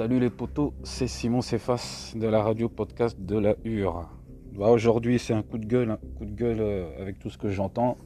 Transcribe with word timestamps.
Salut 0.00 0.18
les 0.18 0.30
potos, 0.30 0.72
c'est 0.82 1.06
Simon 1.06 1.42
Cefas 1.42 2.14
de 2.16 2.26
la 2.26 2.42
radio 2.42 2.70
podcast 2.70 3.20
de 3.20 3.36
la 3.36 3.54
Hure. 3.66 4.08
Bah, 4.54 4.70
Aujourd'hui 4.70 5.18
c'est 5.18 5.34
un 5.34 5.42
coup 5.42 5.58
de 5.58 5.66
gueule, 5.66 5.90
un 5.90 5.98
coup 6.16 6.24
de 6.24 6.32
gueule 6.32 6.60
euh, 6.62 7.02
avec 7.02 7.18
tout 7.18 7.28
ce 7.28 7.36
que 7.36 7.50
j'entends. 7.50 7.98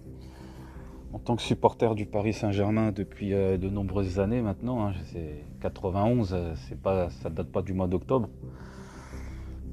En 1.12 1.20
tant 1.20 1.36
que 1.36 1.42
supporter 1.42 1.94
du 1.94 2.04
Paris 2.04 2.32
Saint-Germain 2.32 2.90
depuis 2.90 3.32
euh, 3.32 3.58
de 3.58 3.68
nombreuses 3.68 4.18
années 4.18 4.42
maintenant, 4.42 4.84
hein, 4.84 4.92
c'est 5.12 5.44
91, 5.60 6.34
euh, 6.34 6.54
c'est 6.66 6.82
pas, 6.82 7.10
ça 7.10 7.30
date 7.30 7.52
pas 7.52 7.62
du 7.62 7.74
mois 7.74 7.86
d'octobre. 7.86 8.28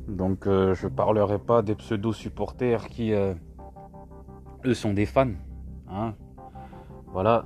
Donc 0.07 0.45
euh, 0.45 0.75
je 0.75 0.87
parlerai 0.87 1.39
pas 1.39 1.63
des 1.63 1.73
pseudo-supporters 1.73 2.87
qui 2.87 3.13
eux 3.13 4.73
sont 4.75 4.93
des 4.93 5.07
fans. 5.07 5.31
hein. 5.89 6.13
Voilà, 7.07 7.45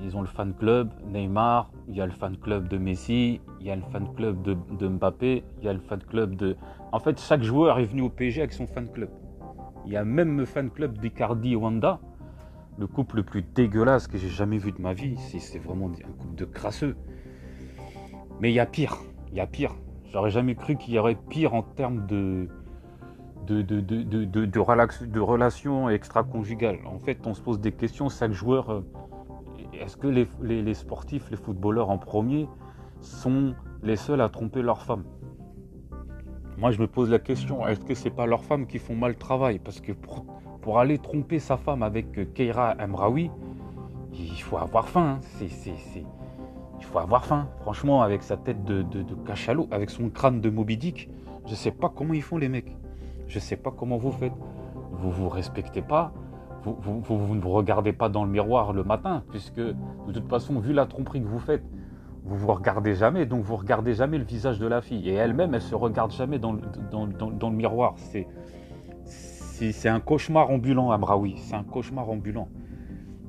ils 0.00 0.16
ont 0.16 0.20
le 0.20 0.26
fan 0.26 0.54
club 0.54 0.90
Neymar, 1.06 1.70
il 1.88 1.96
y 1.96 2.00
a 2.00 2.06
le 2.06 2.12
fan 2.12 2.36
club 2.36 2.68
de 2.68 2.78
Messi, 2.78 3.40
il 3.60 3.66
y 3.66 3.70
a 3.70 3.76
le 3.76 3.82
fan 3.82 4.06
club 4.14 4.42
de, 4.42 4.88
Mbappé, 4.88 5.44
il 5.58 5.64
y 5.64 5.68
a 5.68 5.72
le 5.72 5.80
fan 5.80 6.00
club 6.00 6.36
de. 6.36 6.56
En 6.92 7.00
fait, 7.00 7.20
chaque 7.20 7.42
joueur 7.42 7.78
est 7.78 7.84
venu 7.84 8.02
au 8.02 8.08
PSG 8.08 8.42
avec 8.42 8.52
son 8.52 8.66
fan 8.66 8.88
club. 8.90 9.10
Il 9.86 9.92
y 9.92 9.96
a 9.96 10.04
même 10.04 10.38
le 10.38 10.44
fan 10.44 10.70
club 10.70 10.98
d'Icardi 10.98 11.52
et 11.52 11.56
Wanda, 11.56 11.98
le 12.78 12.86
couple 12.86 13.16
le 13.16 13.22
plus 13.22 13.42
dégueulasse 13.42 14.06
que 14.06 14.18
j'ai 14.18 14.28
jamais 14.28 14.58
vu 14.58 14.72
de 14.72 14.80
ma 14.80 14.92
vie. 14.92 15.16
C'est 15.16 15.58
vraiment 15.58 15.86
un 15.86 16.12
couple 16.12 16.34
de 16.36 16.44
crasseux. 16.44 16.96
Mais 18.40 18.50
il 18.50 18.54
y 18.54 18.60
a 18.60 18.66
pire, 18.66 18.98
il 19.30 19.36
y 19.36 19.40
a 19.40 19.46
pire. 19.46 19.74
J'aurais 20.12 20.30
jamais 20.30 20.54
cru 20.54 20.76
qu'il 20.76 20.94
y 20.94 20.98
aurait 20.98 21.18
pire 21.28 21.54
en 21.54 21.62
termes 21.62 22.06
de. 22.06 22.48
De 23.46 25.30
relations 25.30 25.88
extra-conjugales. 25.88 26.80
En 26.84 26.98
fait, 26.98 27.26
on 27.26 27.32
se 27.32 27.40
pose 27.40 27.60
des 27.60 27.72
questions. 27.72 28.10
Chaque 28.10 28.32
joueur, 28.32 28.70
euh, 28.70 28.84
est-ce 29.72 29.96
que 29.96 30.06
les, 30.06 30.74
sportifs, 30.74 31.30
les 31.30 31.36
footballeurs 31.36 31.90
en 31.90 31.98
premier, 31.98 32.48
sont 33.00 33.54
les 33.82 33.96
seuls 33.96 34.20
à 34.20 34.28
tromper 34.28 34.62
leur 34.62 34.82
femme 34.82 35.04
Moi, 36.56 36.70
je 36.70 36.80
me 36.80 36.86
pose 36.86 37.10
la 37.10 37.18
question 37.18 37.66
est-ce 37.66 37.80
que 37.80 37.94
c'est 37.94 38.10
pas 38.10 38.26
leurs 38.26 38.44
femmes 38.44 38.66
qui 38.66 38.78
font 38.78 38.96
mal 38.96 39.12
le 39.12 39.18
travail? 39.18 39.58
Parce 39.58 39.80
que 39.80 39.92
pour, 39.92 40.78
aller 40.78 40.98
tromper 40.98 41.38
sa 41.38 41.56
femme 41.56 41.82
avec 41.82 42.18
euh, 42.18 42.26
Keira 42.26 42.74
Emraoui, 42.78 43.30
il 44.12 44.42
faut 44.42 44.58
avoir 44.58 44.86
faim. 44.86 45.18
hein. 45.18 46.00
Il 46.78 46.84
faut 46.84 46.98
avoir 46.98 47.24
faim. 47.24 47.48
Franchement, 47.60 48.02
avec 48.02 48.22
sa 48.22 48.36
tête 48.36 48.64
de, 48.64 48.84
cachalot, 49.26 49.66
avec 49.70 49.88
son 49.88 50.10
crâne 50.10 50.42
de 50.42 50.50
Moby 50.50 50.76
Dick, 50.76 51.08
je 51.46 51.54
sais 51.54 51.70
pas 51.70 51.88
comment 51.88 52.12
ils 52.12 52.22
font 52.22 52.36
les 52.36 52.48
mecs. 52.50 52.76
Je 53.28 53.38
sais 53.38 53.56
pas 53.56 53.70
comment 53.70 53.96
vous 53.96 54.12
faites. 54.12 54.32
Vous 54.92 55.10
vous 55.10 55.28
respectez 55.28 55.80
pas. 55.82 56.12
Vous, 56.80 57.34
ne 57.34 57.40
vous 57.40 57.50
regardez 57.50 57.92
pas 57.92 58.08
dans 58.08 58.24
le 58.24 58.30
miroir 58.30 58.72
le 58.72 58.84
matin, 58.84 59.22
puisque 59.30 59.60
de 59.60 60.12
toute 60.12 60.28
façon, 60.28 60.58
vu 60.58 60.72
la 60.72 60.86
tromperie 60.86 61.20
que 61.20 61.26
vous 61.26 61.38
faites, 61.38 61.64
vous 62.24 62.36
vous 62.36 62.52
regardez 62.52 62.94
jamais, 62.94 63.24
donc 63.26 63.42
vous 63.42 63.56
regardez 63.56 63.94
jamais 63.94 64.18
le 64.18 64.24
visage 64.24 64.58
de 64.58 64.66
la 64.66 64.80
fille. 64.80 65.08
Et 65.08 65.14
elle-même, 65.14 65.54
elle 65.54 65.62
se 65.62 65.74
regarde 65.74 66.12
jamais 66.12 66.38
dans 66.38 66.52
le, 66.52 67.50
miroir. 67.50 67.94
C'est, 67.96 69.88
un 69.88 70.00
cauchemar 70.00 70.50
ambulant, 70.50 70.90
Amraoui. 70.90 71.36
C'est 71.38 71.54
un 71.54 71.64
cauchemar 71.64 72.08
ambulant. 72.10 72.48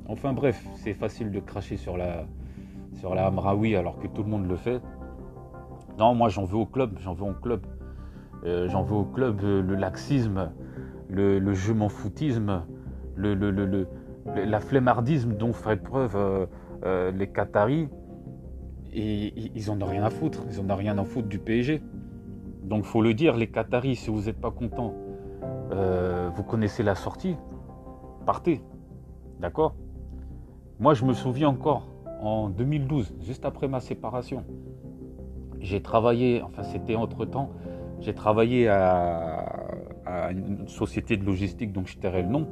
Enfin 0.08 0.34
bref, 0.34 0.66
c'est 0.76 0.94
facile 0.94 1.31
de 1.31 1.40
cracher 1.40 1.78
sur 1.78 1.96
la, 1.96 2.26
sur 2.94 3.18
Amraoui 3.18 3.76
alors 3.76 4.00
que 4.00 4.08
tout 4.08 4.24
le 4.24 4.30
monde 4.30 4.48
le 4.48 4.56
fait. 4.56 4.81
Non, 5.98 6.16
moi 6.16 6.30
j'en 6.30 6.44
veux 6.44 6.58
au 6.58 6.66
club, 6.66 6.98
j'en 7.00 7.14
veux 7.14 7.26
au 7.26 7.34
club. 7.34 7.66
Euh, 8.46 8.70
j'en 8.70 8.84
veux 8.84 8.96
au 8.96 9.03
club 9.03 9.42
euh, 9.44 9.62
le 9.62 9.76
laxisme, 9.76 10.52
le, 11.09 11.40
le 11.40 11.53
je 11.53 11.74
m'en 11.74 11.90
foutisme, 11.90 12.64
le, 13.16 13.34
le- 13.34 13.88
la 14.36 14.60
flemmardisme 14.60 15.34
dont 15.34 15.54
feraient 15.54 15.78
preuve 15.78 16.16
euh, 16.16 16.46
euh, 16.86 17.12
les 17.12 17.28
Qataris. 17.28 17.90
Ils 18.92 19.70
en 19.70 19.80
ont 19.82 19.86
rien 19.86 20.04
à 20.04 20.10
foutre, 20.10 20.44
ils 20.50 20.60
en 20.60 20.70
ont 20.70 20.76
rien 20.76 20.98
à 20.98 21.04
foutre 21.04 21.28
du 21.28 21.38
PSG. 21.38 21.82
Donc 22.64 22.86
faut 22.86 23.02
le 23.02 23.14
dire, 23.14 23.36
les 23.38 23.48
Qataris, 23.48 23.96
si 23.96 24.09
vous 24.09 24.22
n'êtes 24.24 24.40
pas 24.40 24.52
contents, 24.52 24.94
euh, 25.72 26.30
vous 26.36 26.44
connaissez 26.44 26.81
la 26.84 26.96
sortie, 26.96 27.36
partez. 28.25 28.62
D'accord? 29.40 29.75
Moi 30.80 30.94
je 30.96 31.06
me 31.06 31.14
souviens 31.14 31.50
encore, 31.50 31.88
en 32.22 32.50
2012, 32.50 33.16
juste 33.22 33.46
après 33.46 33.68
ma 33.68 33.80
séparation, 33.80 34.44
j'ai 35.59 35.81
travaillé, 35.81 36.42
enfin 36.42 36.64
c'était 36.64 36.96
entre 36.96 37.25
temps, 37.25 37.52
j'ai 38.00 38.14
travaillé 38.14 38.68
à, 38.69 39.46
à 40.06 40.31
une 40.31 40.68
société 40.68 41.16
de 41.18 41.25
logistique 41.25 41.72
dont 41.72 41.86
je 41.86 41.98
tairai 41.98 42.24
le 42.24 42.30
nom, 42.30 42.48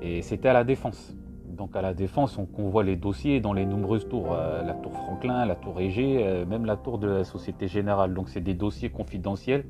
et 0.00 0.22
c'était 0.22 0.48
à 0.48 0.52
la 0.52 0.64
Défense. 0.64 1.14
Donc 1.58 1.74
à 1.74 1.82
la 1.82 1.92
Défense, 1.92 2.38
on 2.38 2.46
convoie 2.46 2.84
les 2.84 2.94
dossiers 2.94 3.40
dans 3.40 3.52
les 3.52 3.66
nombreuses 3.66 4.08
tours, 4.08 4.32
euh, 4.32 4.62
la 4.62 4.74
tour 4.74 4.92
Franklin, 4.92 5.44
la 5.44 5.56
tour 5.56 5.80
Égée, 5.80 6.20
euh, 6.22 6.46
même 6.46 6.64
la 6.64 6.76
tour 6.76 6.98
de 6.98 7.08
la 7.08 7.24
Société 7.24 7.66
Générale. 7.66 8.14
Donc 8.14 8.28
c'est 8.28 8.40
des 8.40 8.54
dossiers 8.54 8.90
confidentiels, 8.90 9.64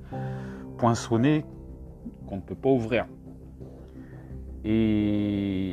poinçonnés, 0.77 1.47
qu'on 2.27 2.37
ne 2.37 2.41
peut 2.43 2.55
pas 2.55 2.69
ouvrir. 2.69 3.07
Et 4.65 5.71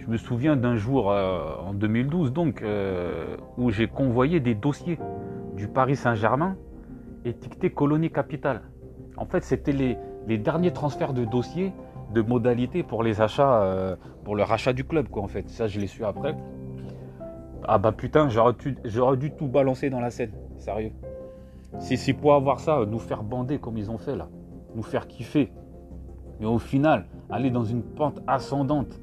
je 0.00 0.08
me 0.08 0.16
souviens 0.16 0.54
d'un 0.54 0.76
jour 0.76 1.10
euh, 1.10 1.56
en 1.66 1.72
2012, 1.74 2.32
donc, 2.32 2.62
où 3.56 3.70
j'ai 3.70 3.88
convoyé 3.88 4.38
des 4.38 4.54
dossiers 4.54 4.98
du 5.56 5.66
Paris 5.66 5.96
Saint-Germain 5.96 6.56
étiquetés 7.24 7.70
colonie 7.70 8.10
capitale. 8.10 8.62
En 9.16 9.24
fait, 9.24 9.42
c'était 9.42 9.72
les 9.72 10.38
derniers 10.38 10.72
transferts 10.72 11.14
de 11.14 11.24
dossiers 11.24 11.72
de 12.12 12.22
modalités 12.22 12.82
pour 12.82 13.02
les 13.02 13.20
achats, 13.20 13.62
euh, 13.62 13.96
pour 14.24 14.36
le 14.36 14.42
rachat 14.42 14.72
du 14.72 14.84
club, 14.84 15.08
quoi, 15.08 15.22
en 15.22 15.28
fait. 15.28 15.48
Ça, 15.48 15.66
je 15.66 15.80
l'ai 15.80 15.86
su 15.86 16.04
après. 16.04 16.36
Ah 17.66 17.78
bah 17.78 17.92
putain, 17.92 18.28
j'aurais 18.28 18.54
dû, 18.54 18.78
j'aurais 18.84 19.16
dû 19.16 19.30
tout 19.32 19.46
balancer 19.46 19.90
dans 19.90 20.00
la 20.00 20.10
scène, 20.10 20.32
sérieux. 20.56 20.92
Si 21.78 21.98
c'est 21.98 22.14
pour 22.14 22.34
avoir 22.34 22.60
ça, 22.60 22.84
nous 22.86 22.98
faire 22.98 23.22
bander 23.22 23.58
comme 23.58 23.76
ils 23.76 23.90
ont 23.90 23.98
fait 23.98 24.16
là, 24.16 24.28
nous 24.74 24.82
faire 24.82 25.06
kiffer. 25.06 25.52
Mais 26.40 26.46
au 26.46 26.58
final, 26.58 27.06
aller 27.28 27.50
dans 27.50 27.64
une 27.64 27.82
pente 27.82 28.20
ascendante, 28.26 28.98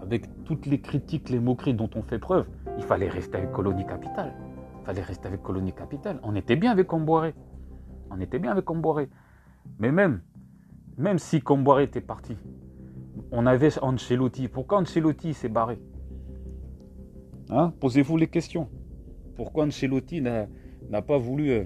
avec 0.00 0.44
toutes 0.44 0.66
les 0.66 0.80
critiques, 0.80 1.30
les 1.30 1.40
moqueries 1.40 1.74
dont 1.74 1.88
on 1.96 2.02
fait 2.02 2.18
preuve, 2.18 2.46
il 2.76 2.84
fallait 2.84 3.08
rester 3.08 3.38
avec 3.38 3.52
Colonie 3.52 3.86
Capitale. 3.86 4.34
Il 4.80 4.86
fallait 4.86 5.02
rester 5.02 5.28
avec 5.28 5.42
Colonie 5.42 5.72
Capitale. 5.72 6.20
On 6.22 6.34
était 6.34 6.56
bien 6.56 6.70
avec 6.70 6.86
Comboiré. 6.86 7.34
On 8.10 8.20
était 8.20 8.38
bien 8.38 8.52
avec 8.52 8.64
Comboiré. 8.64 9.08
Mais 9.78 9.90
même, 9.90 10.20
même 10.98 11.18
si 11.18 11.40
Comboiré 11.40 11.84
était 11.84 12.00
parti, 12.00 12.36
on 13.32 13.46
avait 13.46 13.70
Ancelotti. 13.82 14.48
Pourquoi 14.48 14.78
Ancelotti 14.80 15.34
s'est 15.34 15.48
barré? 15.48 15.78
Hein? 17.50 17.72
Posez-vous 17.80 18.16
les 18.16 18.28
questions. 18.28 18.68
Pourquoi 19.36 19.64
Ancelotti 19.66 20.20
n'a 20.20 21.02
pas 21.02 21.18
voulu 21.18 21.50
euh, 21.50 21.64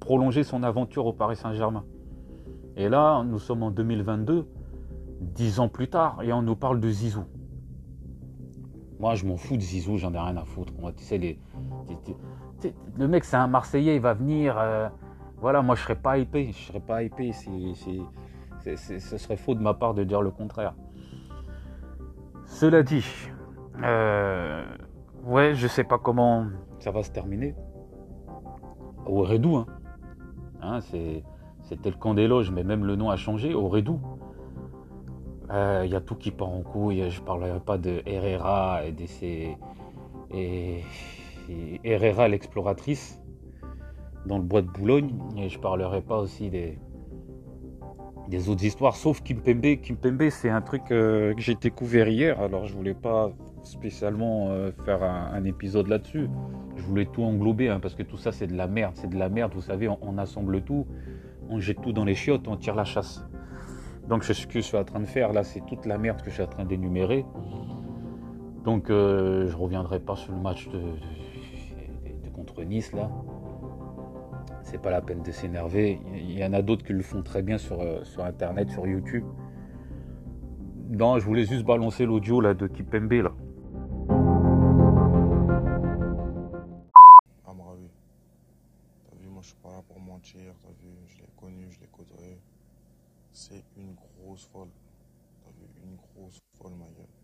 prolonger 0.00 0.42
son 0.42 0.62
aventure 0.62 1.06
au 1.06 1.12
Paris 1.12 1.36
Saint-Germain? 1.36 1.84
Et 2.76 2.88
là, 2.88 3.22
nous 3.24 3.38
sommes 3.38 3.62
en 3.62 3.70
2022, 3.70 4.48
dix 5.20 5.60
ans 5.60 5.68
plus 5.68 5.88
tard, 5.88 6.22
et 6.22 6.32
on 6.32 6.40
nous 6.42 6.56
parle 6.56 6.80
de 6.80 6.88
Zizou. 6.88 7.24
Moi, 8.98 9.14
je 9.14 9.26
m'en 9.26 9.36
fous 9.36 9.56
de 9.56 9.62
Zizou, 9.62 9.96
j'en 9.98 10.12
ai 10.14 10.18
rien 10.18 10.36
à 10.36 10.44
foutre. 10.44 10.72
Moi, 10.78 10.92
tu 10.92 11.02
sais, 11.04 11.18
les, 11.18 11.38
le 12.98 13.08
mec, 13.08 13.24
c'est 13.24 13.36
un 13.36 13.46
Marseillais, 13.46 13.96
il 13.96 14.00
va 14.02 14.14
venir. 14.14 14.56
euh, 14.58 14.88
voilà, 15.38 15.62
moi, 15.62 15.74
je 15.74 15.82
serais 15.82 15.96
pas 15.96 16.18
hypé. 16.18 16.52
Je 16.52 16.66
serais 16.66 16.80
pas 16.80 17.02
hypé. 17.02 17.32
c'est- 17.32 18.00
ce 18.64 18.98
serait 18.98 19.36
faux 19.36 19.54
de 19.54 19.60
ma 19.60 19.74
part 19.74 19.94
de 19.94 20.04
dire 20.04 20.22
le 20.22 20.30
contraire. 20.30 20.74
Cela 22.44 22.82
dit, 22.82 23.04
euh, 23.82 24.64
ouais, 25.24 25.54
je 25.54 25.66
sais 25.66 25.84
pas 25.84 25.98
comment 25.98 26.46
ça 26.78 26.90
va 26.90 27.02
se 27.02 27.10
terminer. 27.10 27.54
Au 29.06 29.22
Redou, 29.22 29.56
hein. 29.56 29.66
Hein, 30.62 30.80
c'était 30.80 31.90
le 31.90 31.96
camp 31.96 32.14
des 32.14 32.28
loges, 32.28 32.50
mais 32.50 32.64
même 32.64 32.84
le 32.84 32.96
nom 32.96 33.08
a 33.10 33.16
changé. 33.16 33.54
Au 33.54 33.68
Redou. 33.68 34.00
Il 35.52 35.90
y 35.90 35.96
a 35.96 36.00
tout 36.00 36.14
qui 36.14 36.30
part 36.30 36.50
en 36.50 36.62
couille. 36.62 37.10
Je 37.10 37.22
parlerai 37.22 37.60
pas 37.60 37.78
de 37.78 38.02
Herrera 38.06 38.84
et 38.84 38.92
de 38.92 39.06
ses. 39.06 39.56
Et, 40.30 40.84
et 41.48 41.80
Herrera, 41.82 42.28
l'exploratrice, 42.28 43.20
dans 44.26 44.38
le 44.38 44.44
bois 44.44 44.62
de 44.62 44.68
Boulogne. 44.68 45.12
Et 45.36 45.48
je 45.48 45.58
parlerai 45.58 46.02
pas 46.02 46.18
aussi 46.18 46.50
des, 46.50 46.78
des 48.30 48.48
autres 48.48 48.64
histoires, 48.64 48.96
sauf 48.96 49.22
Kimpembe. 49.22 49.80
Kimpembe, 49.82 50.30
c'est 50.30 50.48
un 50.48 50.62
truc 50.62 50.82
euh, 50.90 51.34
que 51.34 51.40
j'ai 51.40 51.56
découvert 51.56 52.08
hier. 52.08 52.40
Alors, 52.40 52.64
je 52.64 52.74
voulais 52.74 52.94
pas 52.94 53.30
spécialement 53.64 54.48
euh, 54.50 54.70
faire 54.84 55.02
un, 55.02 55.44
épisode 55.44 55.88
là-dessus. 55.88 56.28
Je 56.76 56.82
voulais 56.82 57.06
tout 57.06 57.24
englober, 57.24 57.68
hein, 57.68 57.80
parce 57.80 57.94
que 57.94 58.02
tout 58.02 58.16
ça, 58.16 58.32
c'est 58.32 58.46
de 58.46 58.56
la 58.56 58.68
merde. 58.68 58.92
C'est 58.94 59.10
de 59.10 59.18
la 59.18 59.28
merde, 59.28 59.52
vous 59.54 59.60
savez, 59.60 59.88
on, 59.88 60.16
assemble 60.16 60.62
tout, 60.62 60.86
on 61.48 61.58
jette 61.58 61.82
tout 61.82 61.92
dans 61.92 62.04
les 62.04 62.14
chiottes, 62.14 62.46
on 62.48 62.56
tire 62.56 62.76
la 62.76 62.84
chasse. 62.84 63.22
Donc, 64.08 64.24
ce 64.24 64.46
que 64.46 64.60
je 64.60 64.64
suis 64.64 64.76
en 64.76 64.84
train 64.84 65.00
de 65.00 65.06
faire 65.06 65.32
là, 65.32 65.44
c'est 65.44 65.64
toute 65.66 65.84
la 65.84 65.98
merde 65.98 66.22
que 66.22 66.30
je 66.30 66.34
suis 66.34 66.42
en 66.42 66.46
train 66.46 66.64
d'énumérer. 66.64 67.26
Donc, 68.64 68.90
euh, 68.90 69.48
je 69.48 69.56
reviendrai 69.56 70.00
pas 70.00 70.16
sur 70.16 70.32
le 70.32 70.40
match 70.40 70.68
de 70.68 70.80
contre 72.32 72.62
Nice 72.62 72.92
là 72.92 73.10
c'est 74.70 74.78
pas 74.78 74.90
la 74.90 75.02
peine 75.02 75.22
de 75.22 75.32
s'énerver. 75.32 76.00
Il 76.14 76.38
y 76.38 76.44
en 76.44 76.52
a 76.52 76.62
d'autres 76.62 76.84
qui 76.84 76.92
le 76.92 77.02
font 77.02 77.22
très 77.22 77.42
bien 77.42 77.58
sur, 77.58 77.80
euh, 77.80 78.04
sur 78.04 78.24
internet, 78.24 78.70
sur 78.70 78.86
YouTube. 78.86 79.24
Non, 80.90 81.18
je 81.18 81.24
voulais 81.24 81.44
juste 81.44 81.64
balancer 81.64 82.06
l'audio 82.06 82.40
là 82.40 82.54
de 82.54 82.68
Kipembe 82.68 83.12
là. 83.12 83.32
Amraoui, 87.46 87.90
t'as 89.08 89.16
vu, 89.16 89.28
moi 89.28 89.42
je 89.42 89.48
suis 89.48 89.56
pas 89.56 89.70
là 89.70 89.82
pour 89.88 89.98
mentir, 89.98 90.54
t'as 90.62 90.68
vu, 90.68 90.92
je 91.08 91.18
l'ai 91.18 91.28
connu, 91.36 91.66
je 91.70 91.80
l'ai 91.80 91.88
côtoyé. 91.90 92.38
C'est 93.32 93.64
une 93.76 93.94
grosse 93.94 94.46
folle. 94.52 94.68
T'as 95.42 95.50
vu, 95.50 95.66
une 95.82 95.96
grosse 95.96 96.38
folle 96.54 96.74
ma 96.78 96.86
gueule. 96.86 97.14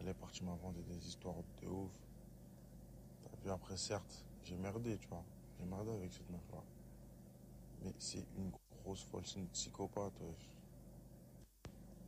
Elle 0.00 0.08
est 0.08 0.14
partie 0.14 0.42
m'inventer 0.44 0.82
des 0.88 1.06
histoires 1.06 1.36
de 1.62 1.68
ouf. 1.68 1.92
T'as 3.22 3.44
vu, 3.44 3.50
après 3.50 3.76
certes, 3.76 4.24
j'ai 4.42 4.56
merdé, 4.56 4.96
tu 4.98 5.08
vois. 5.08 5.24
J'ai 5.58 5.64
merdé 5.64 5.90
avec 5.90 6.12
cette 6.12 6.28
meuf-là. 6.30 6.62
Mais 7.84 7.92
c'est 7.98 8.24
une 8.36 8.50
grosse 8.82 9.04
folle, 9.04 9.22
c'est 9.24 9.38
une 9.38 9.48
psychopathe. 9.48 10.12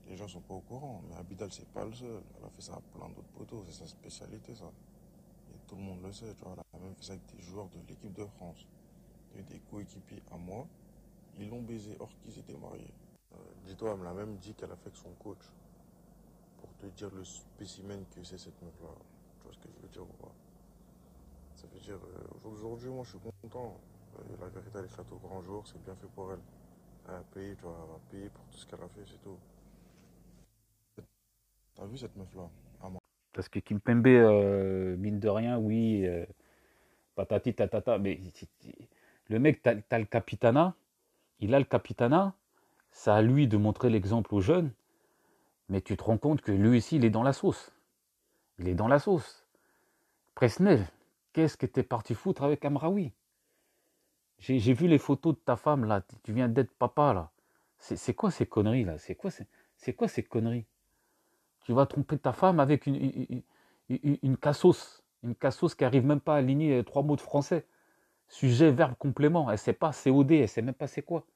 Les 0.08 0.16
gens 0.16 0.28
sont 0.28 0.40
pas 0.40 0.54
au 0.54 0.60
courant, 0.60 1.02
mais 1.08 1.16
Abidal, 1.16 1.52
c'est 1.52 1.69
pas 1.69 1.84
le 1.84 1.93
seul. 1.93 2.22
Elle 2.38 2.44
a 2.44 2.50
fait 2.50 2.62
ça 2.62 2.75
à 2.75 2.81
plein 2.96 3.08
d'autres 3.08 3.28
poteaux, 3.37 3.64
c'est 3.66 3.72
sa 3.72 3.87
spécialité, 3.87 4.54
ça. 4.54 4.70
Et 5.52 5.58
tout 5.66 5.75
le 5.76 5.82
monde 5.82 6.02
le 6.02 6.12
sait, 6.12 6.32
tu 6.34 6.44
vois. 6.44 6.54
Elle 6.72 6.81
a 6.81 6.82
même 6.84 6.94
fait 6.94 7.04
ça 7.04 7.12
avec 7.14 7.26
des 7.34 7.43
joueurs 7.43 7.69
de 7.69 7.78
l'équipe 7.88 8.12
de 8.12 8.25
France. 8.25 8.66
Et 9.37 9.43
des 9.43 9.58
coéquipiers 9.70 10.22
à 10.31 10.37
moi, 10.37 10.66
ils 11.38 11.48
l'ont 11.48 11.62
baisé 11.62 11.96
or 11.98 12.08
qu'ils 12.22 12.38
étaient 12.38 12.56
mariés. 12.56 12.94
Euh, 13.34 13.38
Dis-toi, 13.66 13.90
elle 13.93 13.98
me 13.98 14.04
l'a 14.04 14.14
même 14.14 14.37
dit 14.37 14.54
qu'elle 14.54 14.70
a 14.70 14.76
fait 14.76 14.87
avec 14.88 14.96
son 14.96 15.10
coach. 15.22 15.44
Pour 16.58 16.72
te 16.78 16.87
dire 16.87 17.10
le 17.14 17.25
spécimen 17.25 18.04
que 18.14 18.22
c'est 18.22 18.38
cette 18.38 18.60
meuf-là. 18.62 18.88
Tu 19.38 19.44
vois 19.44 19.52
ce 19.52 19.58
que 19.58 19.69
je 19.75 19.82
veux 19.82 19.88
dire 19.88 20.02
ou 20.02 20.22
pas? 20.22 20.32
Ça 21.56 21.66
veut 21.66 21.81
dire, 21.81 21.96
euh, 21.96 22.48
aujourd'hui, 22.48 22.88
moi, 22.90 23.02
je 23.04 23.10
suis 23.10 23.19
content. 23.48 23.78
Euh, 24.19 24.22
la 24.40 24.48
vérité, 24.48 24.78
elle 24.78 24.88
faite 24.88 25.06
au 25.12 25.16
grand 25.16 25.43
jour, 25.43 25.66
c'est 25.66 25.82
bien 25.84 25.94
fait 25.94 26.06
pour 26.14 26.32
elle. 26.32 26.40
Elle 27.08 27.14
a 27.14 27.22
payé, 27.32 27.54
tu 27.56 27.62
vois, 27.62 28.00
elle 28.12 28.31
pour 28.31 28.44
tout 28.46 28.58
ce 28.58 28.66
qu'elle 28.66 28.82
a 28.82 28.88
fait, 28.88 29.04
c'est 29.06 29.22
tout. 29.22 29.38
T'as 31.75 31.87
vu 31.87 31.98
cette 31.98 32.16
meuf-là? 32.16 32.48
Ah. 32.82 32.88
Parce 33.32 33.48
que 33.48 33.58
Kimpembe, 33.58 34.06
euh, 34.06 34.96
mine 34.96 35.20
de 35.20 35.28
rien, 35.28 35.58
oui, 35.58 36.06
euh, 36.06 36.25
patati 37.14 37.54
tatata, 37.54 37.98
mais 37.98 38.19
le 39.28 39.38
mec, 39.38 39.62
t'as, 39.62 39.76
t'as 39.76 39.98
le 39.98 40.06
capitana, 40.06 40.75
il 41.40 41.54
a 41.54 41.58
le 41.58 41.66
capitana, 41.66 42.34
c'est 42.90 43.10
à 43.10 43.20
lui 43.20 43.46
de 43.46 43.58
montrer 43.58 43.90
l'exemple 43.90 44.34
aux 44.34 44.40
jeunes, 44.40 44.72
mais 45.69 45.82
tu 45.82 45.96
te 45.96 46.02
rends 46.02 46.19
compte 46.19 46.40
que 46.40 46.52
lui 46.52 46.78
aussi, 46.78 46.96
il 46.96 47.04
est 47.04 47.10
dans 47.10 47.22
la 47.22 47.34
sauce. 47.34 47.72
Il 48.58 48.69
est 48.69 48.75
dans 48.75 48.88
la 48.88 48.98
sauce. 48.98 49.46
Presnel, 50.34 50.87
qu'est-ce 51.34 51.58
que 51.58 51.66
t'es 51.66 51.82
parti 51.82 52.14
foutre 52.14 52.43
avec 52.43 52.64
Amraoui? 52.64 53.12
J'ai, 54.38 54.73
vu 54.75 54.87
les 54.88 54.99
photos 54.99 55.35
de 55.35 55.41
ta 55.41 55.56
femme, 55.56 55.85
là, 55.85 56.03
tu 56.23 56.33
viens 56.33 56.49
d'être 56.49 56.73
papa, 56.75 57.12
là. 57.15 57.31
C'est, 57.79 57.97
c'est 57.97 58.15
quoi 58.15 58.31
ces 58.31 58.47
conneries, 58.47 58.85
là? 58.85 58.99
C'est 58.99 59.15
quoi, 59.15 59.31
c'est 59.77 59.93
quoi 59.94 60.09
ces 60.09 60.23
conneries? 60.23 60.67
Tu 61.65 61.73
vas 61.73 61.87
tromper 61.87 62.19
ta 62.19 62.33
femme 62.33 62.61
avec 62.61 62.87
une, 62.87 62.97
une, 62.97 63.43
une, 63.88 64.19
une- 64.23 64.37
cassos, 64.37 65.03
une 65.23 65.35
cassos 65.35 65.75
qui 65.75 65.85
arrive 65.85 66.05
même 66.06 66.21
pas 66.21 66.35
à 66.37 66.38
aligner 66.38 66.79
euh, 66.79 66.83
trois 66.85 67.03
mots 67.03 67.17
de 67.17 67.21
français. 67.21 67.67
Sujet, 68.29 68.71
verbe, 68.71 68.94
complément. 68.99 69.50
Elle 69.50 69.59
sait 69.59 69.73
pas 69.73 69.93
COD, 69.93 70.33
elle 70.33 70.49
sait 70.49 70.62
même 70.62 70.75
pas 70.75 70.87
c'est 70.87 71.03
quoi. 71.03 71.27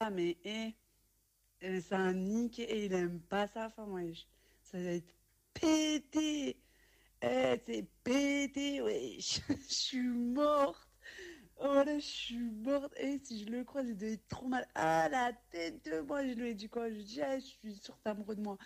Ah, 0.00 0.10
mais 0.10 0.36
eh, 0.44 0.74
eh, 1.62 1.80
c'est 1.80 1.94
un 1.94 2.14
et 2.14 2.84
il 2.86 2.92
aime 2.92 3.20
pas 3.20 3.46
sa 3.48 3.70
femme. 3.70 4.12
Ça 4.62 4.78
va 4.78 4.90
être 4.90 5.14
pété. 5.54 6.56
Eh, 7.22 7.60
c'est 7.66 7.88
pété, 8.04 8.80
wesh. 8.82 9.40
Je 9.48 9.74
suis 9.74 10.08
morte. 10.08 10.88
Oh 11.58 11.82
là, 11.84 11.98
je 11.98 12.04
suis 12.04 12.38
morte. 12.38 12.92
Et 12.98 13.18
si 13.24 13.44
je 13.44 13.50
le 13.50 13.64
croise, 13.64 13.88
il 13.88 13.96
doit 13.96 14.08
trop 14.28 14.46
mal. 14.48 14.66
Ah, 14.74 15.08
la 15.08 15.32
tête 15.50 15.84
de 15.86 16.00
moi. 16.00 16.22
Je 16.26 16.32
lui 16.34 16.50
ai 16.50 16.54
dit 16.54 16.68
quoi? 16.68 16.88
Je 16.90 16.94
lui 16.96 17.04
dit, 17.04 17.20
eh, 17.20 17.40
je 17.40 17.46
suis 17.46 17.76
sûr 17.76 17.96
que 17.96 18.02
t'es 18.02 18.10
amoureux 18.10 18.36
de 18.36 18.42
moi. 18.42 18.58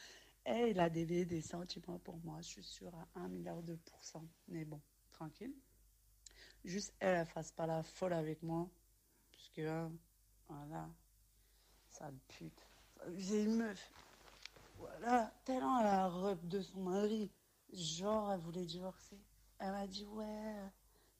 Eh, 0.47 0.71
il 0.71 0.81
a 0.81 0.91
des, 0.91 1.25
des 1.25 1.43
sentiments 1.43 1.99
pour 2.01 2.19
moi. 2.25 2.39
Je 2.43 2.49
suis 2.49 2.65
sûre 2.65 2.95
à 2.95 3.21
un 3.21 3.29
milliard 3.29 3.63
de 3.63 3.77
pourcents. 3.77 4.27
Mais 4.49 4.65
bon, 4.65 4.81
tranquille. 5.13 5.55
Juste, 6.65 6.95
elle, 7.01 7.17
elle 7.19 7.27
fasse 7.27 7.53
pas 7.53 7.67
la 7.67 7.83
folle 7.83 8.13
avec 8.13 8.43
moi. 8.43 8.69
Parce 9.33 9.49
que, 9.51 9.63
hein, 9.69 9.93
voilà. 10.49 10.89
Sale 11.89 12.19
pute. 12.29 12.67
J'ai 13.17 13.45
une 13.45 13.57
meuf. 13.57 13.91
Voilà, 14.79 15.33
tellement 15.45 15.83
la 15.83 16.09
robe 16.09 16.47
de 16.49 16.61
son 16.61 16.81
mari. 16.81 17.31
Genre, 17.73 18.33
elle 18.33 18.41
voulait 18.41 18.65
divorcer. 18.67 19.19
Elle 19.59 19.73
m'a 19.73 19.87
dit, 19.87 20.07
ouais. 20.07 20.71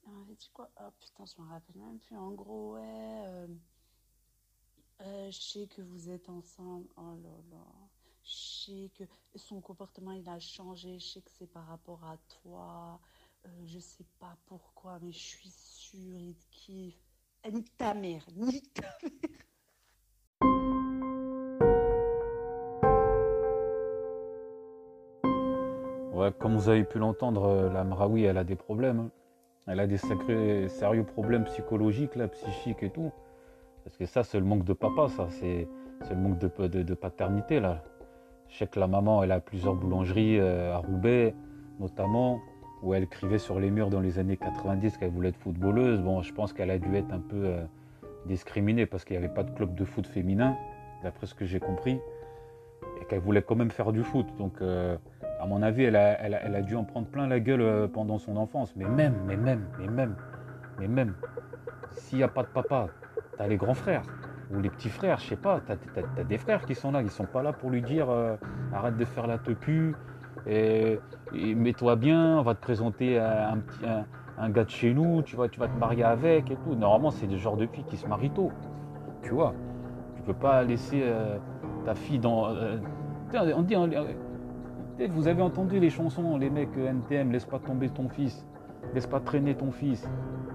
Elle 0.07 0.13
m'avait 0.13 0.35
dit 0.35 0.51
quoi? 0.53 0.71
Oh 0.81 0.91
putain, 0.99 1.25
je 1.27 1.41
me 1.43 1.49
rappelle 1.49 1.77
même 1.77 1.99
plus. 1.99 2.17
En 2.17 2.33
gros, 2.33 2.75
ouais. 2.75 2.83
euh, 3.27 3.47
euh, 5.03 5.31
je 5.31 5.41
sais 5.41 5.67
que 5.67 5.83
vous 5.83 6.11
êtes 6.11 6.29
ensemble. 6.29 6.89
Oh 6.97 7.17
là 7.23 7.37
là. 7.51 7.67
Je 8.23 8.35
sais 8.35 8.91
que 8.95 9.05
son 9.37 9.61
comportement, 9.61 10.13
il 10.13 10.29
a 10.29 10.39
changé. 10.41 10.99
Je 10.99 11.07
sais 11.07 11.23
que 11.23 11.31
c'est 11.31 11.47
par 11.47 11.67
rapport 11.67 12.05
à 12.05 12.17
toi. 12.43 13.01
Euh, 13.47 13.67
je 13.67 13.79
sais 13.79 14.07
pas 14.19 14.37
pourquoi, 14.47 14.99
mais 15.01 15.13
je 15.13 15.19
suis 15.19 15.51
sûre, 15.51 16.19
il 16.19 16.37
te 16.37 16.47
kiffe. 16.51 17.03
Nique 17.51 17.77
ta 17.77 17.95
mère, 17.95 18.27
nique 18.37 18.75
ta 18.75 18.99
Comme 26.39 26.57
vous 26.57 26.69
avez 26.69 26.85
pu 26.85 26.99
l'entendre, 26.99 27.45
euh, 27.45 27.73
la 27.73 27.85
Mraoui, 27.85 28.25
elle 28.25 28.37
a 28.37 28.45
des 28.45 28.57
problèmes. 28.57 29.01
hein. 29.01 29.11
Elle 29.67 29.81
a 29.81 29.87
des 29.87 29.97
sacrés, 29.97 30.69
sérieux 30.69 31.05
problèmes 31.05 31.45
psychologiques, 31.45 32.13
psychiques 32.33 32.83
et 32.83 32.91
tout. 32.91 33.13
Parce 33.85 33.97
que 33.97 34.05
ça, 34.05 34.23
c'est 34.23 34.39
le 34.39 34.45
manque 34.45 34.65
de 34.65 34.73
papa, 34.73 35.09
ça. 35.09 35.29
C'est 35.31 35.69
le 36.11 36.17
manque 36.17 36.39
de, 36.39 36.95
paternité, 36.95 37.61
là. 37.61 37.83
Je 38.49 38.59
sais 38.59 38.67
que 38.67 38.81
la 38.81 38.89
maman, 38.89 39.23
elle 39.23 39.33
a 39.33 39.41
plusieurs 39.41 39.75
boulangeries 39.75 40.39
euh, 40.39 40.75
à 40.75 40.79
Roubaix, 40.79 41.35
notamment, 41.79 42.41
où 42.83 42.95
elle 42.95 43.05
écrivait 43.05 43.39
sur 43.39 43.61
les 43.61 43.71
murs 43.71 43.91
dans 43.91 44.01
les 44.01 44.19
années 44.19 44.37
90 44.37 44.99
qu'elle 44.99 45.11
voulait 45.11 45.29
être 45.29 45.39
footballeuse. 45.39 46.01
Bon, 46.01 46.21
je 46.23 46.35
pense 46.35 46.53
qu'elle 46.53 46.71
a 46.71 46.79
dû 46.79 46.97
être 46.97 47.13
un 47.13 47.21
peu 47.21 47.45
euh, 47.45 47.63
discriminée 48.27 48.87
parce 48.87 49.05
qu'il 49.05 49.17
n'y 49.17 49.25
avait 49.25 49.33
pas 49.33 49.45
de 49.45 49.53
club 49.53 49.75
de 49.75 49.85
foot 49.85 50.07
féminin, 50.07 50.57
d'après 51.05 51.27
ce 51.27 51.35
que 51.35 51.45
j'ai 51.45 51.61
compris. 51.61 52.01
Et 53.01 53.05
qu'elle 53.05 53.21
voulait 53.21 53.43
quand 53.43 53.57
même 53.57 53.71
faire 53.71 53.93
du 53.93 54.03
foot. 54.03 54.27
Donc, 54.39 54.61
à 55.41 55.47
mon 55.47 55.63
avis, 55.63 55.85
elle 55.85 55.97
a, 55.97 56.21
elle 56.21 56.35
a- 56.35 56.43
elle 56.45 56.55
a 56.55 56.63
dû 56.63 56.77
en 56.77 56.85
prendre 56.85 57.07
plein 57.07 57.27
la 57.27 57.41
gueule 57.41 57.63
euh, 57.63 57.89
pendant 57.89 58.19
son 58.19 58.37
enfance. 58.37 58.75
Mais 58.77 58.87
même, 58.87 59.15
mais 59.27 59.37
même, 59.37 59.63
mais 59.79 59.89
même, 59.89 60.15
mais 60.79 60.87
même, 60.87 61.15
s'il 61.93 62.19
n'y 62.19 62.25
a 62.25 62.29
pas 62.29 62.43
de 62.43 62.49
papa, 62.49 62.89
t'as 63.37 63.47
les 63.47 63.57
grands 63.57 63.75
frères 63.75 64.03
ou 64.53 64.61
les 64.61 64.69
petits 64.69 64.91
frères, 64.91 65.19
je 65.19 65.29
sais 65.29 65.37
pas, 65.37 65.61
t'as 65.67 65.75
as, 66.19 66.25
des 66.25 66.39
frères 66.39 66.65
qui 66.67 66.75
sont 66.75 66.93
là, 66.93 67.03
ils 67.03 67.11
sont 67.11 67.25
pas 67.25 67.43
là 67.43 67.53
pour 67.53 67.71
lui 67.71 67.83
dire 67.83 68.11
euh, 68.11 68.37
arrête 68.75 68.97
de 68.97 69.05
faire 69.05 69.27
la 69.27 69.39
tepu 69.39 69.95
et, 70.47 70.99
et 71.35 71.55
mets-toi 71.55 71.97
bien, 71.97 72.39
on 72.39 72.43
va 72.43 72.55
te 72.55 72.61
présenter 72.61 73.19
un, 73.19 73.59
petit, 73.59 73.85
un, 74.39 74.51
gars 74.51 74.65
de 74.65 74.71
chez 74.71 74.93
nous, 74.93 75.23
tu 75.23 75.37
vas, 75.37 75.49
tu 75.49 75.61
vas 75.61 75.69
te 75.69 75.77
marier 75.79 76.03
avec 76.03 76.51
et 76.51 76.57
tout. 76.57 76.75
Normalement, 76.75 77.11
c'est 77.11 77.27
le 77.27 77.37
genre 77.37 77.57
de 77.57 77.67
filles 77.67 77.85
qui 77.89 77.97
se 77.97 78.07
marient 78.07 78.31
tôt, 78.31 78.51
tu 79.23 79.31
vois. 79.31 79.55
Tu 80.17 80.23
peux 80.23 80.35
pas 80.35 80.65
laisser 80.65 81.01
euh, 81.03 81.39
ta 81.85 81.95
fille 81.95 82.19
dans. 82.19 82.49
on 83.35 83.63
dit, 83.63 83.77
Vous 85.09 85.29
avez 85.29 85.41
entendu 85.41 85.81
les 85.81 85.89
chansons, 85.89 86.37
les 86.37 86.51
mecs 86.51 86.77
euh, 86.77 86.91
NTM, 86.91 87.33
laisse 87.33 87.47
pas 87.47 87.59
tomber 87.59 87.89
ton 87.89 88.11
fils, 88.11 88.47
laisse 88.93 89.07
pas 89.07 89.19
traîner 89.19 89.55
ton 89.55 89.73
fils. 89.73 90.07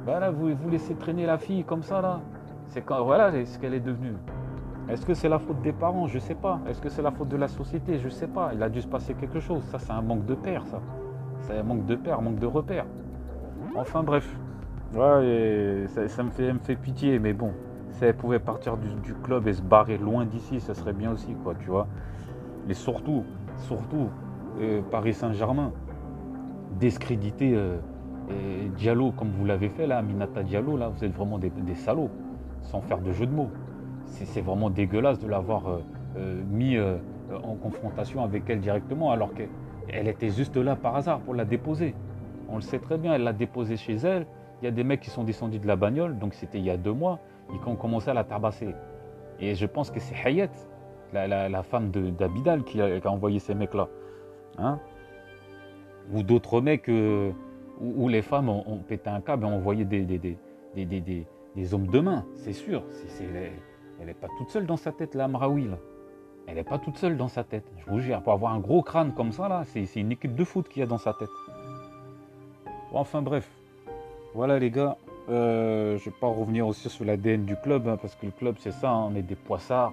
Bah 0.06 0.20
là, 0.20 0.30
vous, 0.30 0.54
vous 0.56 0.70
laissez 0.70 0.94
traîner 0.94 1.26
la 1.26 1.40
fille 1.40 1.64
comme 1.64 1.82
ça 1.82 2.00
là. 2.00 2.22
C'est 2.68 2.82
quand 2.82 3.04
voilà 3.04 3.32
ce 3.44 3.58
qu'elle 3.58 3.74
est 3.74 3.80
devenue? 3.80 4.14
Est-ce 4.88 5.04
que 5.04 5.16
c'est 5.16 5.30
la 5.30 5.40
faute 5.40 5.62
des 5.64 5.72
parents? 5.72 6.06
Je 6.06 6.20
sais 6.20 6.36
pas. 6.36 6.60
Est-ce 6.70 6.80
que 6.80 6.90
c'est 6.90 7.02
la 7.02 7.10
faute 7.10 7.30
de 7.30 7.38
la 7.38 7.48
société? 7.48 7.98
Je 7.98 8.08
sais 8.08 8.28
pas. 8.28 8.52
Il 8.54 8.62
a 8.62 8.70
dû 8.70 8.82
se 8.82 8.88
passer 8.88 9.16
quelque 9.16 9.40
chose. 9.40 9.64
Ça, 9.64 9.80
c'est 9.80 9.92
un 9.92 10.04
manque 10.04 10.26
de 10.26 10.36
père, 10.36 10.64
ça. 10.68 10.80
C'est 11.40 11.58
un 11.58 11.64
manque 11.64 11.88
de 11.88 11.96
père, 11.96 12.22
manque 12.22 12.38
de 12.38 12.46
repère. 12.46 12.86
Enfin 13.76 14.04
bref. 14.04 14.28
Ouais, 14.94 15.88
ça 15.88 16.24
me, 16.24 16.30
fait, 16.30 16.54
me 16.54 16.60
fait 16.60 16.76
pitié, 16.76 17.18
mais 17.18 17.34
bon. 17.34 17.52
Si 17.90 18.06
elle 18.06 18.16
pouvait 18.16 18.40
partir 18.40 18.78
du, 18.78 18.90
du 19.02 19.16
club 19.16 19.48
et 19.48 19.54
se 19.54 19.64
barrer 19.64 19.98
loin 19.98 20.26
d'ici, 20.26 20.60
ça 20.60 20.76
serait 20.76 20.94
bien 20.94 21.12
aussi, 21.12 21.34
quoi, 21.44 21.56
tu 21.56 21.70
vois. 21.72 21.88
Et 22.70 22.76
surtout, 22.76 23.24
surtout, 23.58 24.10
euh, 24.60 24.82
Paris 24.92 25.14
Saint-Germain, 25.14 25.72
discréditer 26.80 27.54
euh, 27.56 27.78
et 28.30 28.70
Diallo 28.70 29.12
comme 29.12 29.30
vous 29.30 29.46
l'avez 29.46 29.70
fait 29.70 29.88
là, 29.88 30.00
Aminata 30.00 30.44
Diallo, 30.44 30.78
là, 30.78 30.90
vous 30.90 31.04
êtes 31.04 31.14
vraiment 31.14 31.38
des, 31.38 31.52
salauds, 31.76 32.10
sans 32.62 32.82
faire 32.82 33.00
de 33.00 33.12
jeu 33.12 33.26
de 33.26 33.32
mots. 33.32 33.50
C'est 34.06 34.42
vraiment 34.42 34.70
dégueulasse 34.70 35.20
de 35.20 35.28
l'avoir 35.28 35.68
euh, 35.68 35.80
euh, 36.18 36.42
mis 36.50 36.78
euh, 36.78 36.98
en 37.44 37.56
confrontation 37.56 38.24
avec 38.24 38.50
elle 38.50 38.60
directement, 38.60 39.12
alors 39.12 39.32
qu'elle 39.34 40.08
était 40.08 40.30
juste 40.30 40.58
là 40.58 40.76
par 40.76 40.96
hasard 40.96 41.20
pour 41.20 41.34
la 41.34 41.46
déposer. 41.46 41.96
On 42.50 42.56
le 42.56 42.62
sait 42.62 42.80
très 42.80 42.98
bien, 42.98 43.14
elle 43.14 43.24
l'a 43.24 43.34
déposée 43.34 43.78
chez 43.78 43.96
elle. 43.96 44.26
Il 44.62 44.66
y 44.66 44.68
a 44.68 44.72
des 44.72 44.84
mecs 44.84 45.02
qui 45.02 45.10
sont 45.10 45.24
descendus 45.24 45.60
de 45.60 45.68
la 45.68 45.76
bagnole, 45.76 46.18
donc 46.18 46.34
c'était 46.34 46.60
il 46.60 46.66
y 46.66 46.70
a 46.70 46.78
deux 46.78 46.94
mois, 46.94 47.20
ils 47.52 47.70
ont 47.70 47.76
commencé 47.76 48.10
à 48.10 48.14
la 48.14 48.24
tabasser. 48.24 48.74
Et 49.40 49.54
je 49.56 49.66
pense 49.66 49.92
que 49.92 50.00
c'est 50.00 50.16
Hayet, 50.16 50.50
la, 51.14 51.64
femme 51.64 51.92
d'Abidal, 51.92 52.64
qui, 52.64 52.78
qui 52.78 52.82
a 52.82 53.12
envoyé 53.12 53.40
ces 53.40 53.54
mecs-là. 53.54 53.90
Hein 54.58 54.80
Ou 56.14 56.24
d'autres 56.24 56.62
mecs 56.62 56.90
euh, 56.90 57.32
où, 57.82 58.08
les 58.08 58.22
femmes 58.22 58.50
ont, 58.50 58.80
pété 58.88 59.10
un 59.10 59.22
câble 59.22 59.44
et 59.44 59.48
ont 59.48 59.56
envoyé 59.56 59.86
des, 59.86 61.74
hommes 61.74 61.88
de 61.88 62.00
main, 62.00 62.26
c'est 62.36 62.54
sûr. 62.54 62.84
C'est- 62.90 63.26
elle 64.00 64.08
n'est 64.08 64.14
pas 64.14 64.28
toute 64.38 64.50
seule 64.50 64.66
dans 64.66 64.78
sa 64.78 64.92
tête, 64.92 65.16
la 65.16 65.26
Amraoui, 65.26 65.68
là. 65.68 65.78
Elle 66.48 66.56
n'est 66.56 66.64
pas 66.64 66.78
toute 66.78 66.98
seule 66.98 67.18
dans 67.18 67.28
sa 67.28 67.44
tête. 67.44 67.66
Je 67.78 67.90
vous 67.90 68.00
jure, 68.00 68.22
pour 68.22 68.34
avoir 68.34 68.54
un 68.54 68.60
gros 68.60 68.84
crâne 68.84 69.14
comme 69.14 69.32
ça, 69.32 69.48
là, 69.50 69.64
c'est 69.66 69.86
une 69.96 70.12
équipe 70.12 70.36
de 70.36 70.44
foot 70.44 70.68
qu'il 70.68 70.82
y 70.82 70.84
a 70.84 70.86
dans 70.86 70.98
sa 70.98 71.14
tête. 71.14 71.30
Enfin 72.92 73.22
bref. 73.22 73.50
Voilà 74.34 74.60
les 74.60 74.72
gars, 74.72 74.98
Euh, 75.28 75.98
je 75.98 76.06
vais 76.06 76.16
pas 76.22 76.28
revenir 76.28 76.68
aussi 76.68 76.88
sur 76.88 77.04
l'ADN 77.04 77.46
du 77.46 77.56
club, 77.56 77.88
hein, 77.88 77.98
parce 78.00 78.14
que 78.14 78.28
le 78.28 78.32
club, 78.32 78.58
c'est 78.60 78.72
ça, 78.72 78.92
hein, 78.92 79.10
on 79.12 79.16
est 79.16 79.24
des 79.24 79.36
poissards. 79.36 79.92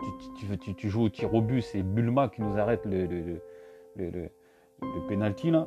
Tu, 0.00 0.58
tu, 0.58 0.74
tu, 0.74 0.88
joues 0.88 1.02
au 1.02 1.08
tir 1.08 1.34
au 1.34 1.40
but, 1.40 1.60
c'est 1.60 1.82
Bulma 1.82 2.28
qui 2.28 2.42
nous 2.42 2.56
arrête 2.56 2.84
le, 2.84 3.06
le, 3.06 3.20
le, 3.96 4.10
le, 4.10 4.30
le 4.82 5.06
penalty, 5.08 5.50
là. 5.50 5.66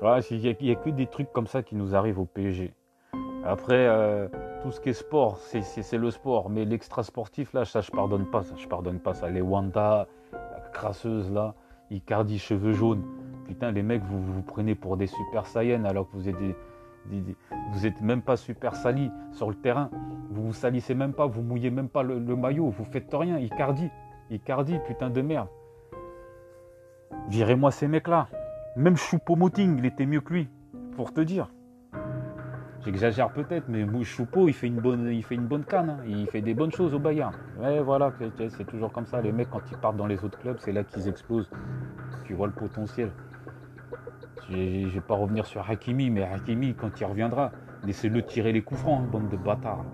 Voilà, 0.00 0.24
il 0.30 0.38
n'y 0.38 0.70
a, 0.70 0.74
que 0.76 0.88
des 0.88 1.06
trucs 1.06 1.30
comme 1.32 1.46
ça 1.46 1.62
qui 1.62 1.74
nous 1.74 1.94
arrivent 1.94 2.18
au 2.18 2.24
PSG. 2.24 2.72
Après, 3.44 3.86
euh, 3.86 4.28
tout 4.62 4.70
ce 4.70 4.80
qui 4.80 4.90
est 4.90 4.94
sport, 4.94 5.38
c'est 5.38 5.98
le 5.98 6.10
sport. 6.10 6.48
Mais 6.48 6.64
l'extra 6.64 7.02
sportif, 7.02 7.52
là, 7.52 7.64
ça, 7.64 7.80
je 7.80 7.90
pardonne 7.90 8.24
pas. 8.30 8.42
Ça, 8.42 8.54
je 8.56 8.66
pardonne 8.66 8.98
pas 8.98 9.12
ça. 9.12 9.28
Les 9.28 9.42
Wanda, 9.42 10.06
la 10.32 10.60
crasseuse, 10.72 11.30
là, 11.30 11.54
Icardi, 11.90 12.38
cheveux 12.38 12.72
jaunes. 12.72 13.04
Putain, 13.46 13.72
les 13.72 13.82
mecs, 13.82 14.02
vous 14.04 14.22
vous 14.22 14.42
prenez 14.42 14.74
pour 14.74 14.96
des 14.96 15.06
super 15.06 15.46
saiyans 15.46 15.84
alors 15.84 16.08
que 16.08 16.16
vous 16.16 16.28
êtes 16.28 16.38
des, 16.38 16.54
vous 17.72 17.86
êtes 17.86 18.00
même 18.00 18.22
pas 18.22 18.36
super 18.36 18.74
sali 18.74 19.10
sur 19.32 19.48
le 19.48 19.56
terrain. 19.56 19.90
Vous 20.30 20.46
vous 20.46 20.52
salissez 20.52 20.94
même 20.94 21.12
pas, 21.12 21.26
vous 21.26 21.42
mouillez 21.42 21.70
même 21.70 21.88
pas 21.88 22.02
le, 22.02 22.18
maillot, 22.36 22.70
vous 22.70 22.84
faites 22.84 23.12
rien. 23.12 23.38
Icardi, 23.38 23.90
Icardi, 24.30 24.78
putain 24.86 25.10
de 25.10 25.22
merde. 25.22 25.48
Virez-moi 27.28 27.70
ces 27.70 27.88
mecs-là. 27.88 28.28
Même 28.76 28.96
Choupo-Moting, 28.96 29.78
il 29.78 29.86
était 29.86 30.06
mieux 30.06 30.20
que 30.20 30.32
lui, 30.32 30.48
pour 30.96 31.12
te 31.12 31.20
dire. 31.20 31.50
J'exagère 32.84 33.30
peut-être, 33.30 33.68
mais 33.68 33.84
Choupo, 34.04 34.48
il 34.48 34.54
fait 34.54 34.68
une 34.68 34.80
bonne, 34.80 35.08
il 35.12 35.22
fait 35.22 35.34
une 35.34 35.46
bonne 35.46 35.64
canne. 35.64 35.90
Hein. 35.90 35.98
Il 36.06 36.26
fait 36.28 36.40
des 36.40 36.54
bonnes 36.54 36.72
choses 36.72 36.94
au 36.94 36.98
Bayern. 36.98 37.34
Ouais, 37.58 37.80
voilà, 37.80 38.12
c'est 38.38 38.66
toujours 38.66 38.90
comme 38.90 39.04
ça. 39.04 39.20
Les 39.20 39.32
mecs, 39.32 39.50
quand 39.50 39.60
ils 39.70 39.76
partent 39.76 39.98
dans 39.98 40.06
les 40.06 40.24
autres 40.24 40.38
clubs, 40.38 40.56
c'est 40.60 40.72
là 40.72 40.82
qu'ils 40.82 41.06
explosent. 41.06 41.50
Tu 42.24 42.32
vois 42.32 42.46
le 42.46 42.54
potentiel. 42.54 43.10
Je 44.48 44.56
ne 44.56 44.88
vais 44.88 45.00
pas 45.00 45.14
revenir 45.14 45.46
sur 45.46 45.68
Hakimi, 45.68 46.10
mais 46.10 46.22
Hakimi, 46.22 46.74
quand 46.74 47.00
il 47.00 47.04
reviendra, 47.04 47.52
laissez-le 47.84 48.22
tirer 48.22 48.52
les 48.52 48.62
coups 48.62 48.80
francs, 48.80 49.06
bande 49.10 49.28
de 49.28 49.36
bâtards. 49.36 49.84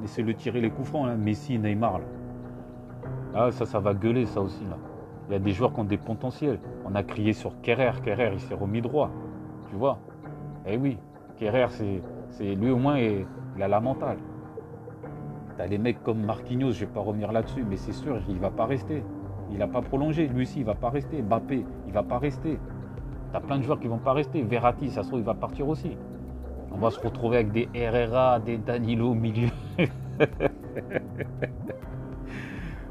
Laissez-le 0.00 0.34
tirer 0.34 0.60
les 0.60 0.70
coups 0.70 0.88
francs, 0.88 1.08
hein. 1.08 1.16
Messi, 1.16 1.58
Neymar. 1.58 2.00
Ah, 3.34 3.50
ça, 3.50 3.66
ça 3.66 3.80
va 3.80 3.92
gueuler, 3.94 4.26
ça 4.26 4.40
aussi. 4.40 4.64
Là. 4.64 4.76
Il 5.28 5.32
y 5.32 5.36
a 5.36 5.38
des 5.38 5.52
joueurs 5.52 5.72
qui 5.74 5.80
ont 5.80 5.84
des 5.84 5.98
potentiels. 5.98 6.58
On 6.84 6.94
a 6.94 7.02
crié 7.02 7.32
sur 7.32 7.60
Kerrer. 7.60 7.92
Kerrer, 8.02 8.30
il 8.32 8.40
s'est 8.40 8.54
remis 8.54 8.80
droit. 8.80 9.10
Tu 9.68 9.76
vois? 9.76 9.98
Eh 10.66 10.76
oui, 10.76 10.98
Kerrer, 11.36 11.66
c'est, 12.30 12.54
lui 12.54 12.70
au 12.70 12.78
moins, 12.78 12.98
il 12.98 13.26
a 13.62 13.68
la 13.68 13.80
mentale. 13.80 14.18
T'as 15.56 15.68
des 15.68 15.78
mecs 15.78 16.02
comme 16.02 16.24
Marquinhos, 16.24 16.72
je 16.72 16.80
vais 16.80 16.90
pas 16.90 17.00
revenir 17.00 17.32
là-dessus, 17.32 17.64
mais 17.68 17.76
c'est 17.76 17.92
sûr, 17.92 18.18
il 18.28 18.38
va 18.38 18.50
pas 18.50 18.64
rester. 18.64 19.04
Il 19.50 19.58
n'a 19.58 19.68
pas 19.68 19.82
prolongé. 19.82 20.26
Lui 20.28 20.42
aussi, 20.42 20.60
il 20.60 20.64
va 20.64 20.74
pas 20.74 20.90
rester. 20.90 21.20
Mbappé, 21.20 21.66
il 21.86 21.92
va 21.92 22.02
pas 22.02 22.18
rester. 22.18 22.58
T'as 23.32 23.40
plein 23.40 23.58
de 23.58 23.62
joueurs 23.62 23.78
qui 23.78 23.88
vont 23.88 23.98
pas 23.98 24.12
rester. 24.12 24.42
Verratti, 24.42 24.90
ça 24.90 25.02
se 25.02 25.08
trouve, 25.08 25.20
il 25.20 25.24
va 25.24 25.34
partir 25.34 25.68
aussi. 25.68 25.96
On 26.72 26.78
va 26.78 26.90
se 26.90 27.00
retrouver 27.00 27.38
avec 27.38 27.52
des 27.52 27.68
Herrera, 27.74 28.40
des 28.40 28.58
Danilo 28.58 29.10
au 29.10 29.14
milieu. 29.14 29.48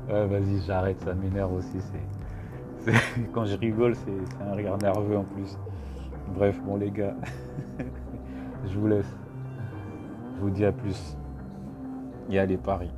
vas-y, 0.08 0.62
j'arrête, 0.65 1.00
ça 1.01 1.13
m'énerve 1.13 1.53
aussi. 1.53 1.77
Quand 3.34 3.46
je 3.46 3.58
rigole, 3.58 3.96
c'est 3.96 4.43
un 4.43 4.53
rire 4.53 4.77
nerveux 4.81 5.17
en 5.17 5.24
plus. 5.24 5.58
Bref, 6.36 6.60
bon 6.63 6.77
les 6.77 6.91
gars, 6.91 7.15
je 8.65 8.79
vous 8.79 8.88
laisse. 8.88 9.17
Je 10.36 10.41
vous 10.41 10.50
dis 10.50 10.65
à 10.65 10.72
plus. 10.72 11.17
Et 12.29 12.39
allez 12.39 12.58
Paris. 12.58 12.91